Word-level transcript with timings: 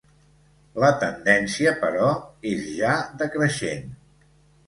La 0.83 0.87
tendència, 1.01 1.73
però, 1.83 2.09
és 2.53 2.65
ja 2.79 2.93
decreixent. 3.21 3.87